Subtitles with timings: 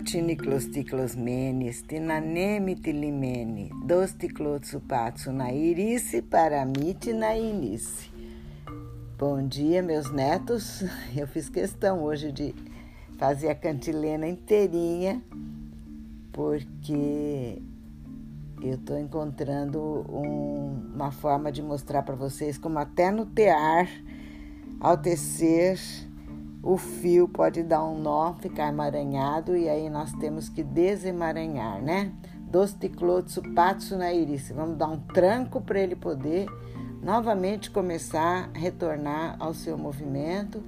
[0.00, 8.10] Tiniclosticlosmenes, Tinaneme Tilimene, Dos Ticlotsupatsu na Irice, Paramite na Inice.
[9.18, 10.82] Bom dia, meus netos.
[11.14, 12.54] Eu fiz questão hoje de
[13.18, 15.22] fazer a cantilena inteirinha,
[16.32, 17.60] porque
[18.62, 23.88] eu estou encontrando um, uma forma de mostrar para vocês como até no tear,
[24.80, 25.78] ao tecer,
[26.62, 32.12] o fio pode dar um nó, ficar emaranhado e aí nós temos que desemaranhar, né?
[32.50, 34.52] Dos ticlotsu patsu na irice.
[34.52, 36.46] Vamos dar um tranco para ele poder
[37.02, 40.62] novamente começar a retornar ao seu movimento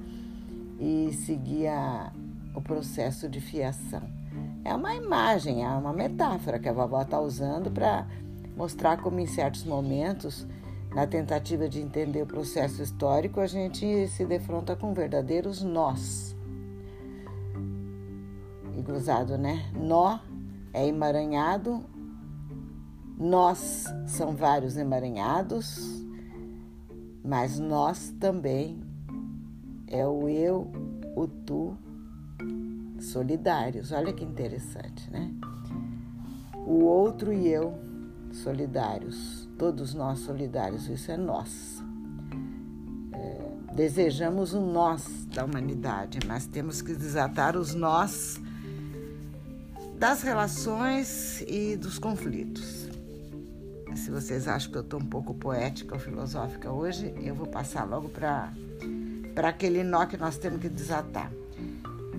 [0.81, 2.11] e seguir a,
[2.55, 4.03] o processo de fiação.
[4.65, 8.07] É uma imagem, é uma metáfora que a vovó está usando para
[8.57, 10.47] mostrar como em certos momentos
[10.95, 16.37] na tentativa de entender o processo histórico, a gente se defronta com verdadeiros nós.
[18.77, 19.71] E cruzado, né?
[19.75, 20.19] Nó
[20.73, 21.85] é emaranhado,
[23.19, 26.05] nós são vários emaranhados,
[27.25, 28.83] mas nós também
[29.87, 30.71] é o eu,
[31.17, 31.77] o tu,
[33.01, 33.93] solidários.
[33.93, 35.33] Olha que interessante, né?
[36.67, 37.92] O outro e eu
[38.33, 41.81] solidários todos nós solidários, isso é nós.
[43.13, 48.41] É, desejamos o nós da humanidade, mas temos que desatar os nós
[49.97, 52.89] das relações e dos conflitos.
[53.95, 57.85] Se vocês acham que eu estou um pouco poética ou filosófica hoje, eu vou passar
[57.85, 58.53] logo para
[59.37, 61.31] aquele nó que nós temos que desatar.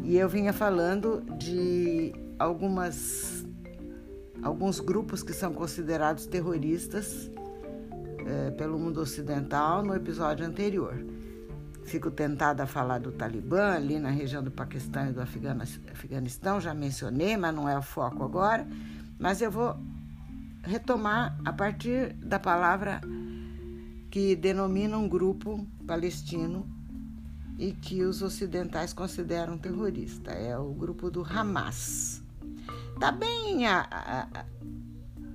[0.02, 3.43] E eu vinha falando de algumas
[4.44, 7.32] alguns grupos que são considerados terroristas
[8.26, 10.96] é, pelo mundo ocidental no episódio anterior.
[11.86, 16.74] Fico tentada a falar do Talibã, ali na região do Paquistão e do Afeganistão, já
[16.74, 18.66] mencionei, mas não é o foco agora.
[19.20, 19.76] Mas eu vou
[20.64, 23.02] retomar a partir da palavra
[24.10, 26.66] que denomina um grupo palestino
[27.60, 30.32] e que os ocidentais consideram terrorista.
[30.32, 32.23] É o grupo do Hamas.
[33.04, 34.46] Está bem a, a,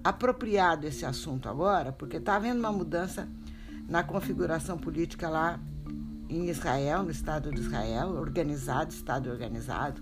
[0.02, 3.28] apropriado esse assunto agora, porque está havendo uma mudança
[3.86, 5.60] na configuração política lá
[6.30, 10.00] em Israel, no Estado de Israel, organizado, Estado organizado.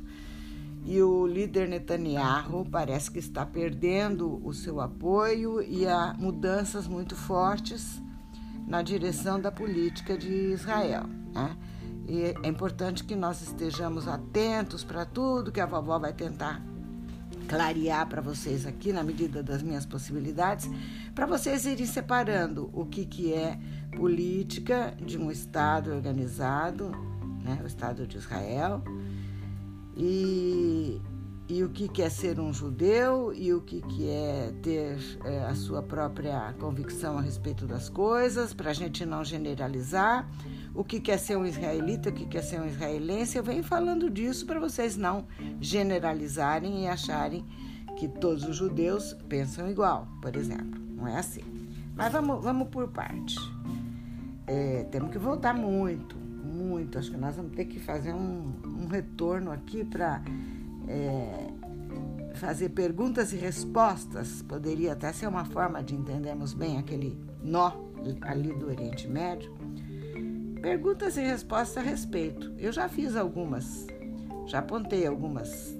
[0.84, 7.16] E o líder Netanyahu parece que está perdendo o seu apoio e há mudanças muito
[7.16, 8.00] fortes
[8.64, 11.02] na direção da política de Israel.
[11.34, 11.56] Né?
[12.06, 16.75] E é importante que nós estejamos atentos para tudo que a vovó vai tentar
[17.46, 20.68] clarear para vocês aqui, na medida das minhas possibilidades,
[21.14, 23.58] para vocês irem separando o que, que é
[23.96, 26.90] política de um Estado organizado,
[27.42, 28.82] né, o Estado de Israel,
[29.96, 31.00] e,
[31.48, 35.44] e o que, que é ser um judeu, e o que, que é ter é,
[35.44, 40.28] a sua própria convicção a respeito das coisas, para a gente não generalizar
[40.76, 43.38] o que quer ser um israelita, o que quer ser um israelense.
[43.38, 45.26] Eu venho falando disso para vocês não
[45.58, 47.44] generalizarem e acharem
[47.96, 50.78] que todos os judeus pensam igual, por exemplo.
[50.94, 51.42] Não é assim.
[51.96, 53.36] Mas vamos, vamos por parte.
[54.46, 56.98] É, temos que voltar muito, muito.
[56.98, 60.22] Acho que nós vamos ter que fazer um, um retorno aqui para
[60.86, 61.48] é,
[62.34, 64.42] fazer perguntas e respostas.
[64.42, 67.72] Poderia até ser uma forma de entendermos bem aquele nó
[68.20, 69.55] ali do Oriente Médio
[70.66, 72.52] Perguntas e respostas a respeito.
[72.58, 73.86] Eu já fiz algumas,
[74.48, 75.72] já apontei algumas,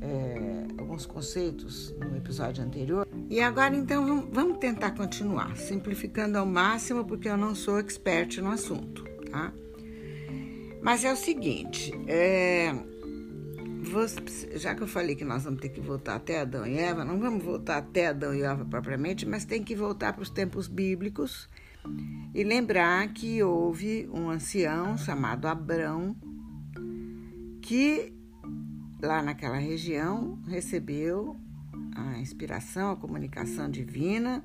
[0.00, 3.06] é, alguns conceitos no episódio anterior.
[3.30, 8.50] E agora então vamos tentar continuar, simplificando ao máximo, porque eu não sou expert no
[8.50, 9.52] assunto, tá?
[10.82, 12.74] Mas é o seguinte, é,
[14.56, 17.20] já que eu falei que nós vamos ter que voltar até Adão e Eva, não
[17.20, 21.48] vamos voltar até Adão e Eva propriamente, mas tem que voltar para os tempos bíblicos
[22.34, 26.14] e lembrar que houve um ancião chamado Abrão
[27.62, 28.12] que
[29.02, 31.36] lá naquela região recebeu
[31.94, 34.44] a inspiração, a comunicação divina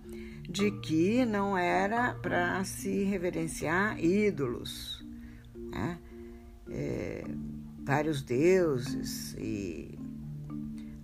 [0.50, 5.06] de que não era para se reverenciar ídolos,
[5.56, 6.00] né?
[6.70, 7.24] é,
[7.84, 9.98] vários deuses e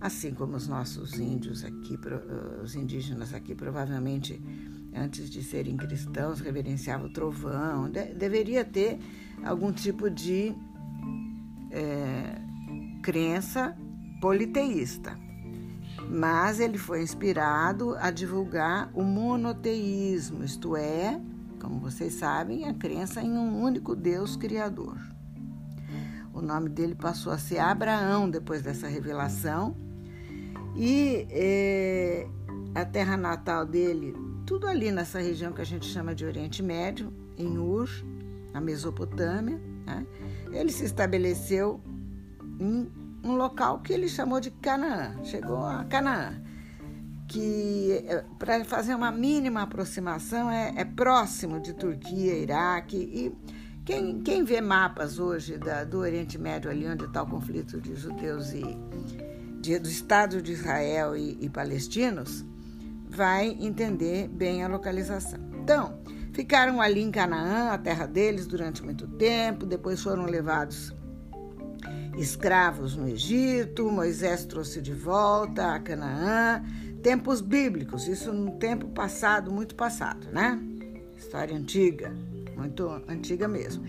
[0.00, 1.98] assim como os nossos índios aqui,
[2.62, 4.40] os indígenas aqui provavelmente
[4.98, 7.90] antes de serem cristãos, reverenciava o trovão.
[7.90, 8.98] De deveria ter
[9.44, 10.54] algum tipo de
[11.70, 12.40] é,
[13.02, 13.76] crença
[14.20, 15.16] politeísta.
[16.10, 21.20] Mas ele foi inspirado a divulgar o monoteísmo, isto é,
[21.60, 24.96] como vocês sabem, a crença em um único Deus criador.
[26.32, 29.76] O nome dele passou a ser Abraão depois dessa revelação.
[30.76, 32.28] E é,
[32.74, 34.14] a terra natal dele,
[34.48, 37.86] tudo ali nessa região que a gente chama de Oriente Médio, em Ur,
[38.50, 39.60] na Mesopotâmia.
[39.84, 40.06] Né?
[40.50, 41.82] Ele se estabeleceu
[42.58, 42.90] em
[43.22, 45.22] um local que ele chamou de Canaã.
[45.22, 46.42] Chegou a Canaã
[47.28, 53.52] que é, para fazer uma mínima aproximação é, é, próximo de Turquia, Iraque e
[53.84, 57.94] quem, quem vê mapas hoje da, do Oriente Médio ali onde está o conflito de
[57.94, 58.64] judeus e
[59.60, 62.47] de, do Estado de Israel e, e palestinos
[63.18, 65.40] vai entender bem a localização.
[65.60, 65.98] Então
[66.32, 69.66] ficaram ali em Canaã, a terra deles, durante muito tempo.
[69.66, 70.94] Depois foram levados
[72.16, 73.90] escravos no Egito.
[73.90, 76.62] Moisés trouxe de volta a Canaã
[77.02, 80.60] tempos bíblicos, isso no tempo passado, muito passado, né?
[81.16, 82.14] História antiga,
[82.56, 83.84] muito antiga mesmo.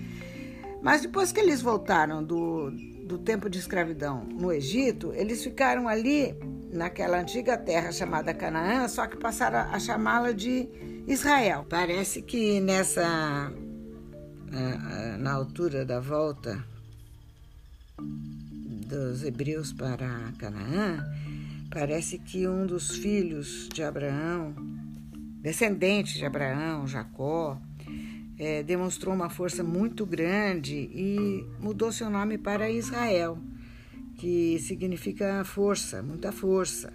[0.82, 2.72] Mas depois que eles voltaram do,
[3.06, 6.36] do tempo de escravidão no Egito, eles ficaram ali
[6.72, 10.70] naquela antiga terra chamada Canaã, só que passaram a chamá-la de
[11.08, 11.66] Israel.
[11.70, 13.52] Parece que nessa
[15.20, 16.64] na altura da volta
[18.00, 21.06] dos hebreus para Canaã,
[21.70, 24.56] Parece que um dos filhos de Abraão,
[25.40, 27.62] descendente de Abraão, Jacó,
[28.40, 33.38] é, demonstrou uma força muito grande e mudou seu nome para Israel,
[34.20, 36.92] que significa força, muita força.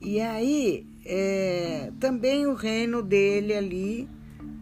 [0.00, 4.08] E aí é, também o reino dele ali,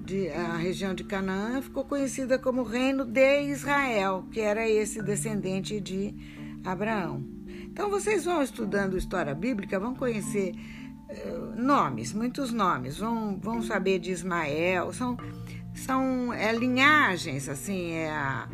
[0.04, 5.80] de, a região de Canaã, ficou conhecida como Reino de Israel, que era esse descendente
[5.80, 6.12] de
[6.64, 7.24] Abraão.
[7.64, 10.54] Então vocês vão estudando história bíblica, vão conhecer
[11.08, 15.16] uh, nomes, muitos nomes, vão, vão saber de Ismael, são,
[15.74, 18.48] são é, linhagens, assim, é a,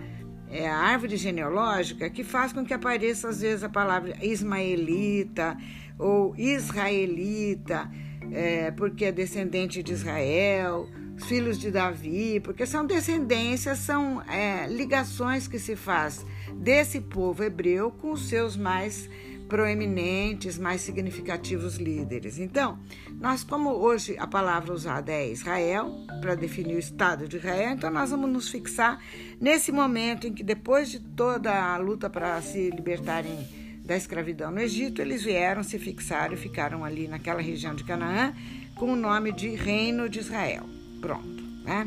[0.55, 5.56] é a árvore genealógica que faz com que apareça às vezes a palavra ismaelita
[5.99, 7.91] ou israelita,
[8.31, 10.89] é, porque é descendente de Israel,
[11.27, 16.25] filhos de Davi, porque são descendências, são é, ligações que se faz
[16.55, 19.11] desse povo hebreu com os seus mais
[19.49, 22.38] proeminentes, mais significativos líderes.
[22.38, 22.79] Então,
[23.20, 27.91] nós, como hoje a palavra usada é Israel, para definir o Estado de Israel, então
[27.91, 28.99] nós vamos nos fixar
[29.41, 33.46] nesse momento em que, depois de toda a luta para se libertarem
[33.85, 38.35] da escravidão no Egito, eles vieram, se fixaram e ficaram ali naquela região de Canaã
[38.75, 40.64] com o nome de Reino de Israel.
[41.00, 41.87] Pronto, né?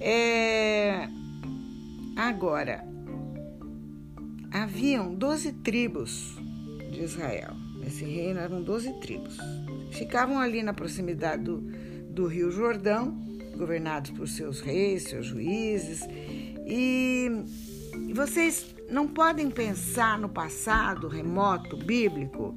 [0.00, 1.08] É...
[2.16, 2.84] Agora,
[4.52, 6.36] haviam doze tribos
[6.90, 7.54] de Israel.
[7.78, 9.38] Nesse reino eram doze tribos.
[9.90, 11.58] Ficavam ali na proximidade do,
[12.10, 13.16] do rio Jordão,
[13.56, 16.02] governados por seus reis, seus juízes.
[16.66, 17.30] E
[18.14, 22.54] vocês não podem pensar no passado remoto bíblico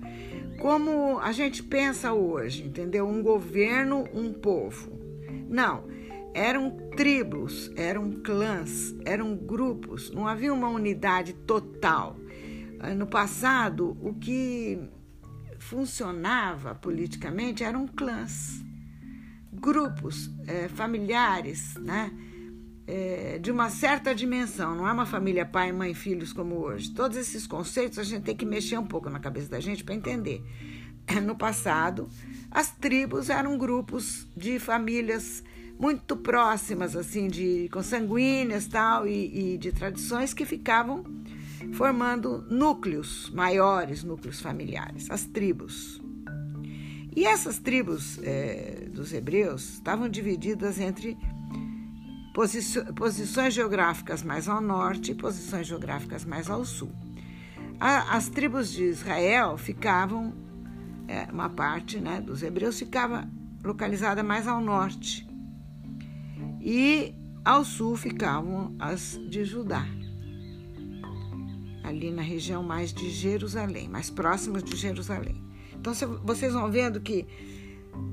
[0.60, 3.08] como a gente pensa hoje, entendeu?
[3.08, 4.92] Um governo, um povo.
[5.50, 5.95] Não
[6.36, 12.18] eram tribos, eram clãs, eram grupos, não havia uma unidade total.
[12.78, 14.78] Ah, no passado, o que
[15.58, 18.62] funcionava politicamente eram clãs,
[19.52, 22.12] grupos é, familiares, né?
[22.88, 26.94] É, de uma certa dimensão, não é uma família pai, mãe, filhos como hoje.
[26.94, 29.96] Todos esses conceitos a gente tem que mexer um pouco na cabeça da gente para
[29.96, 30.44] entender.
[31.24, 32.10] No passado,
[32.52, 35.44] as tribos eram grupos de famílias
[35.80, 41.04] muito próximas, assim, de consanguíneas tal, e, e de tradições que ficavam
[41.74, 46.02] formando núcleos maiores, núcleos familiares, as tribos.
[47.16, 51.18] E essas tribos é, dos hebreus estavam divididas entre
[52.96, 56.92] posições geográficas mais ao norte e posições geográficas mais ao sul.
[57.80, 60.34] A, as tribos de Israel ficavam,
[61.08, 63.30] é, uma parte né, dos hebreus ficava
[63.64, 65.26] localizada mais ao norte,
[66.66, 67.14] e
[67.46, 69.86] ao sul ficavam as de Judá,
[71.84, 75.40] ali na região mais de Jerusalém, mais próximas de Jerusalém.
[75.76, 75.94] Então
[76.24, 77.28] vocês vão vendo que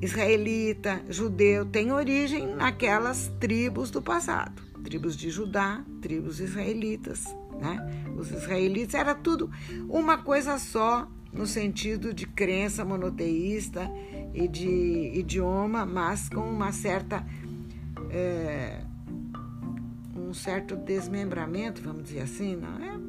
[0.02, 7.24] israelita, judeu, tem origem naquelas tribos do passado, tribos de Judá, tribos israelitas,
[7.58, 8.04] né?
[8.18, 9.50] Os israelitas era tudo
[9.88, 13.90] uma coisa só no sentido de crença monoteísta
[14.34, 17.24] e de idioma, mas com uma certa
[18.12, 18.80] é,
[20.14, 23.00] um certo desmembramento, vamos dizer assim, não é?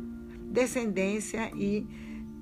[0.52, 1.86] Descendência e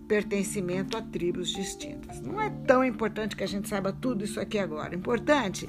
[0.07, 2.21] pertencimento a tribos distintas.
[2.21, 4.93] Não é tão importante que a gente saiba tudo isso aqui agora.
[4.93, 5.67] Importante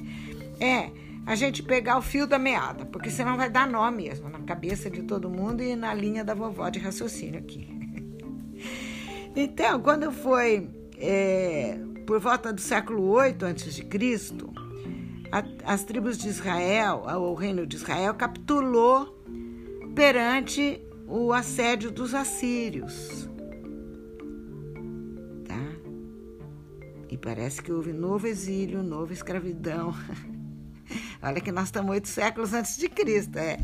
[0.60, 0.90] é
[1.24, 4.90] a gente pegar o fio da meada, porque senão vai dar nó mesmo na cabeça
[4.90, 7.68] de todo mundo e na linha da vovó de raciocínio aqui.
[9.34, 10.68] Então, quando foi
[10.98, 13.32] é, por volta do século VIII
[15.32, 19.18] a.C., as tribos de Israel, o reino de Israel, capitulou
[19.94, 23.28] perante o assédio dos assírios.
[25.46, 25.62] Tá?
[27.10, 29.94] E parece que houve novo exílio, nova escravidão.
[31.22, 33.38] Olha que nós estamos oito séculos antes de Cristo.
[33.38, 33.58] É,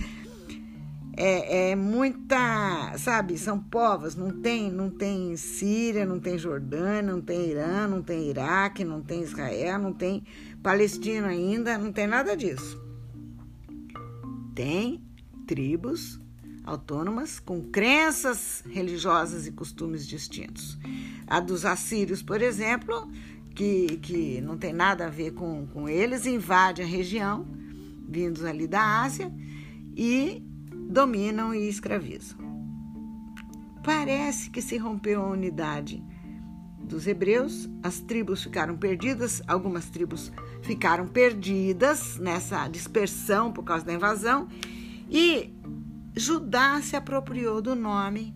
[1.20, 7.20] é, é, muita, sabe, são povos, não tem, não tem Síria, não tem Jordânia, não
[7.20, 10.22] tem Irã, não tem Iraque, não tem Israel, não tem
[10.62, 12.80] Palestina ainda, não tem nada disso.
[14.54, 15.02] Tem
[15.46, 16.20] tribos
[16.64, 20.78] autônomas com crenças religiosas e costumes distintos.
[21.26, 23.10] A dos assírios, por exemplo,
[23.54, 27.46] que, que não tem nada a ver com, com eles, invade a região,
[28.08, 29.32] vindos ali da Ásia,
[29.96, 30.42] e
[30.90, 32.38] dominam e escravizam.
[33.82, 36.04] Parece que se rompeu a unidade
[36.88, 43.92] dos hebreus, as tribos ficaram perdidas, algumas tribos ficaram perdidas nessa dispersão por causa da
[43.92, 44.48] invasão,
[45.10, 45.52] e
[46.16, 48.34] Judá se apropriou do nome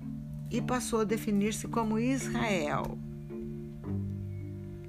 [0.51, 2.99] e passou a definir-se como Israel.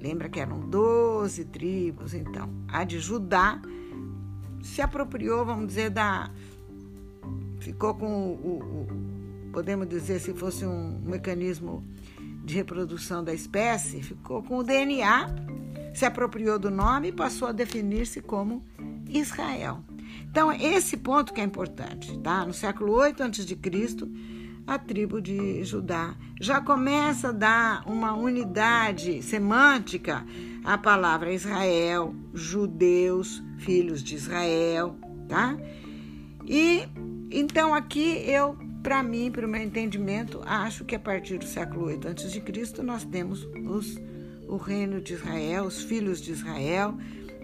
[0.00, 2.48] Lembra que eram 12 tribos, então.
[2.68, 3.60] A de Judá
[4.62, 6.30] se apropriou, vamos dizer, da
[7.58, 11.82] ficou com o, o, podemos dizer, se fosse um mecanismo
[12.44, 15.26] de reprodução da espécie, ficou com o DNA,
[15.94, 18.64] se apropriou do nome e passou a definir-se como
[19.08, 19.82] Israel.
[20.30, 22.44] Então, esse ponto que é importante, tá?
[22.44, 23.56] No século 8 a.C.,
[24.66, 30.24] a tribo de Judá já começa a dar uma unidade semântica
[30.64, 34.96] à palavra Israel, judeus, filhos de Israel,
[35.28, 35.56] tá?
[36.46, 36.88] E
[37.30, 41.86] então aqui eu, para mim, para o meu entendimento, acho que a partir do século
[41.86, 42.82] 8 a.C.
[42.82, 43.98] nós temos os,
[44.46, 46.94] o reino de Israel, os filhos de Israel,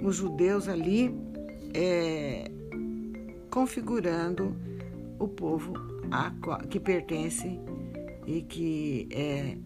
[0.03, 1.11] os judeus ali
[1.73, 2.51] é,
[3.49, 4.55] configurando
[5.19, 5.73] o povo
[6.11, 6.31] a,
[6.69, 7.59] que pertence
[8.27, 9.57] e que é,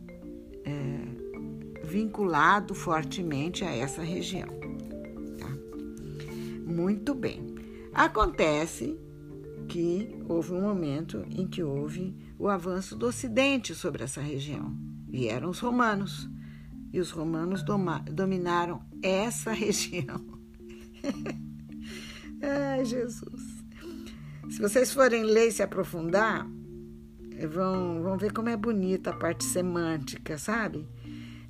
[0.65, 4.49] é vinculado fortemente a essa região.
[5.41, 5.49] Tá?
[6.65, 7.53] Muito bem.
[7.93, 8.97] Acontece
[9.65, 14.77] que houve um momento em que houve o avanço do Ocidente sobre essa região.
[15.09, 16.29] Vieram os romanos.
[16.93, 17.65] E os romanos
[18.13, 20.25] dominaram essa região.
[22.41, 23.65] Ai, Jesus.
[24.51, 26.47] Se vocês forem ler e se aprofundar,
[27.51, 30.89] vão, vão ver como é bonita a parte semântica, sabe?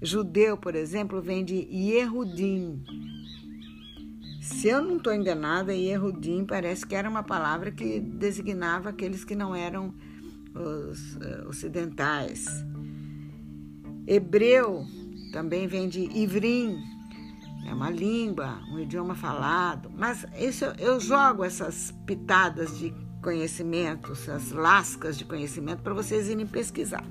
[0.01, 2.83] Judeu, por exemplo, vem de Yehudim,
[4.45, 9.35] se eu não estou enganada, Yehudim parece que era uma palavra que designava aqueles que
[9.35, 9.95] não eram
[10.55, 12.45] os uh, ocidentais.
[14.07, 14.85] Hebreu
[15.33, 16.77] também vem de Ivrim,
[17.67, 19.91] é uma língua, um idioma falado.
[19.97, 26.47] Mas isso, eu jogo essas pitadas de conhecimento, essas lascas de conhecimento para vocês irem
[26.47, 27.05] pesquisar.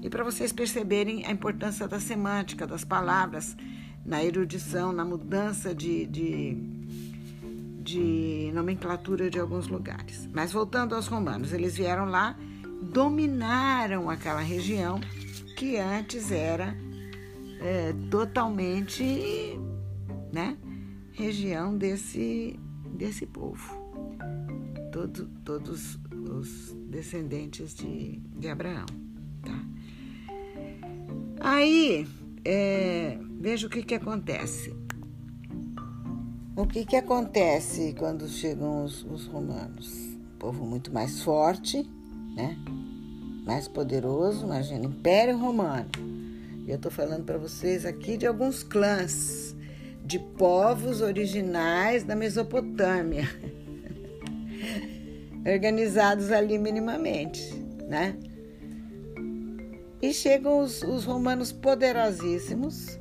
[0.00, 3.56] E para vocês perceberem a importância da semântica, das palavras
[4.04, 6.56] na erudição, na mudança de, de,
[7.82, 10.28] de nomenclatura de alguns lugares.
[10.32, 12.36] Mas voltando aos romanos, eles vieram lá,
[12.82, 15.00] dominaram aquela região
[15.56, 16.76] que antes era
[17.60, 19.58] é, totalmente
[20.32, 20.56] né,
[21.12, 22.58] região desse,
[22.96, 23.82] desse povo.
[24.92, 28.86] Todo, todos os descendentes de, de Abraão.
[29.42, 29.64] Tá?
[31.40, 32.06] Aí,
[32.44, 34.74] é, veja o que, que acontece.
[36.56, 39.92] O que, que acontece quando chegam os, os romanos?
[40.34, 41.82] Um povo muito mais forte,
[42.36, 42.56] né?
[43.44, 45.90] mais poderoso, imagina, Império Romano.
[46.66, 49.54] E eu estou falando para vocês aqui de alguns clãs
[50.04, 53.28] de povos originais da Mesopotâmia,
[55.46, 57.42] organizados ali minimamente,
[57.86, 58.16] né?
[60.04, 62.98] E chegam os, os romanos poderosíssimos,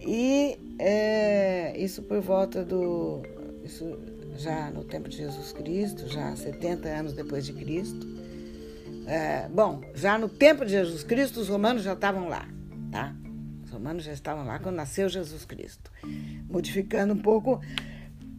[0.00, 3.22] e é, isso por volta do.
[3.64, 3.98] Isso
[4.38, 8.06] já no tempo de Jesus Cristo, já 70 anos depois de Cristo.
[9.04, 12.46] É, bom, já no tempo de Jesus Cristo, os romanos já estavam lá,
[12.92, 13.12] tá?
[13.64, 15.90] Os romanos já estavam lá quando nasceu Jesus Cristo,
[16.48, 17.60] modificando um pouco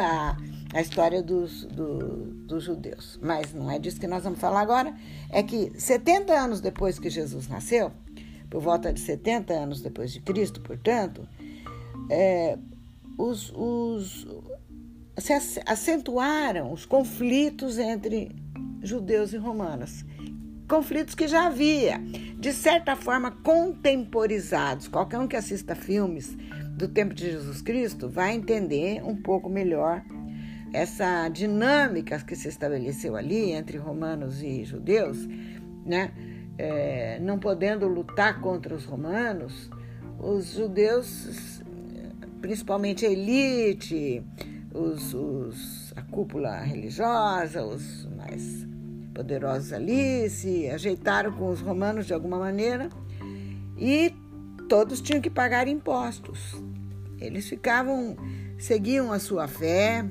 [0.00, 0.34] a
[0.74, 3.18] história dos, do, dos judeus.
[3.22, 4.94] Mas não é disso que nós vamos falar agora.
[5.30, 7.90] É que 70 anos depois que Jesus nasceu,
[8.50, 11.26] por volta de 70 anos depois de Cristo, portanto,
[12.10, 12.58] é,
[13.16, 14.26] os, os,
[15.18, 15.32] se
[15.66, 18.34] acentuaram os conflitos entre
[18.82, 20.04] judeus e romanos.
[20.68, 21.98] Conflitos que já havia,
[22.38, 24.86] de certa forma, contemporizados.
[24.86, 26.36] Qualquer um que assista filmes
[26.76, 30.04] do tempo de Jesus Cristo vai entender um pouco melhor
[30.72, 35.26] essa dinâmica que se estabeleceu ali entre romanos e judeus,
[35.84, 36.12] né?
[36.56, 39.70] É, não podendo lutar contra os romanos,
[40.18, 41.62] os judeus,
[42.40, 44.22] principalmente a elite,
[44.74, 48.66] os, os, a cúpula religiosa, os mais
[49.14, 52.88] poderosos ali, se ajeitaram com os romanos de alguma maneira
[53.76, 54.12] e
[54.68, 56.62] todos tinham que pagar impostos.
[57.20, 58.16] Eles ficavam,
[58.58, 60.04] seguiam a sua fé,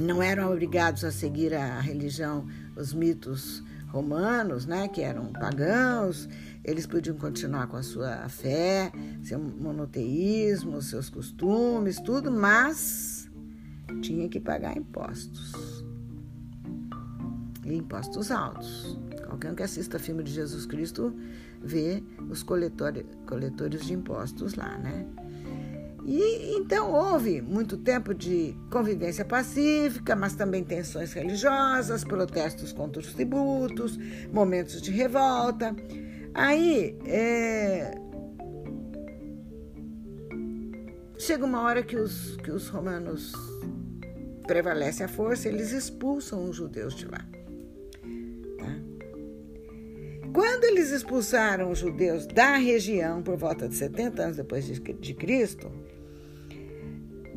[0.00, 6.28] não eram obrigados a seguir a religião, os mitos romanos, né, que eram pagãos,
[6.62, 13.28] eles podiam continuar com a sua fé, seu monoteísmo, seus costumes, tudo, mas
[14.02, 15.84] tinha que pagar impostos.
[17.64, 18.98] E impostos altos.
[19.26, 21.14] Qualquer um que assista filme de Jesus Cristo
[21.62, 23.04] vê os coletores,
[23.86, 25.06] de impostos lá, né?
[26.10, 33.12] E então houve muito tempo de convivência pacífica, mas também tensões religiosas, protestos contra os
[33.12, 33.98] tributos,
[34.32, 35.76] momentos de revolta.
[36.32, 37.90] Aí é...
[41.18, 43.34] chega uma hora que os, que os romanos
[44.46, 47.18] prevalece a força, eles expulsam os judeus de lá.
[48.56, 48.80] Tá?
[50.32, 55.12] Quando eles expulsaram os judeus da região por volta de 70 anos depois de, de
[55.12, 55.70] Cristo,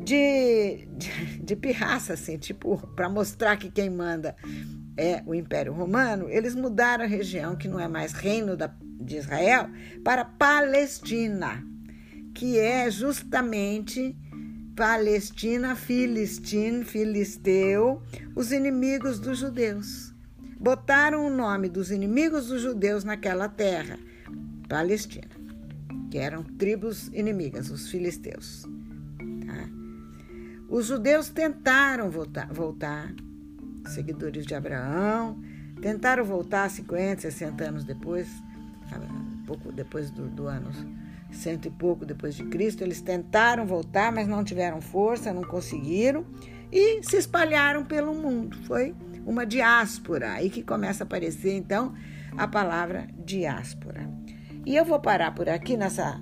[0.04, 4.36] de, de, de pirraça, assim, tipo, para mostrar que quem manda
[4.96, 9.16] é o Império Romano, eles mudaram a região, que não é mais reino da, de
[9.16, 9.68] Israel,
[10.04, 11.64] para Palestina,
[12.34, 14.16] que é justamente
[14.76, 18.02] Palestina, Filistim, Filisteu,
[18.34, 20.12] os inimigos dos judeus.
[20.58, 23.98] Botaram o nome dos inimigos dos judeus naquela terra,
[24.68, 25.28] Palestina,
[26.10, 28.64] que eram tribos inimigas, os filisteus.
[30.72, 33.14] Os judeus tentaram voltar, voltar,
[33.88, 35.38] seguidores de Abraão,
[35.82, 38.26] tentaram voltar 50, 60 anos depois,
[39.46, 40.70] pouco depois do, do ano
[41.30, 46.24] cento e pouco depois de Cristo, eles tentaram voltar, mas não tiveram força, não conseguiram
[46.72, 48.56] e se espalharam pelo mundo.
[48.64, 48.94] Foi
[49.26, 51.92] uma diáspora, aí que começa a aparecer então
[52.34, 54.08] a palavra diáspora.
[54.64, 56.18] E eu vou parar por aqui nessa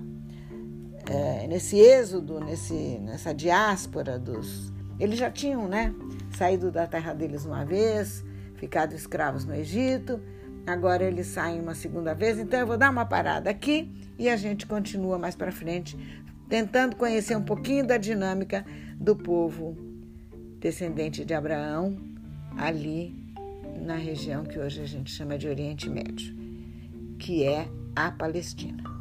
[1.11, 4.71] é, nesse êxodo, nesse, nessa diáspora dos.
[4.97, 5.93] Eles já tinham né,
[6.37, 8.23] saído da terra deles uma vez,
[8.55, 10.21] ficado escravos no Egito,
[10.65, 12.39] agora eles saem uma segunda vez.
[12.39, 15.97] Então eu vou dar uma parada aqui e a gente continua mais para frente,
[16.47, 19.75] tentando conhecer um pouquinho da dinâmica do povo
[20.59, 21.97] descendente de Abraão
[22.57, 23.13] ali
[23.81, 26.33] na região que hoje a gente chama de Oriente Médio,
[27.19, 29.00] que é a Palestina.